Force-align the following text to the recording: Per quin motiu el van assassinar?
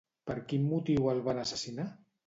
Per 0.29 0.37
quin 0.53 0.65
motiu 0.71 1.13
el 1.15 1.23
van 1.31 1.45
assassinar? 1.47 1.91